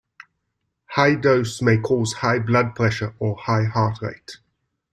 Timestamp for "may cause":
1.61-2.13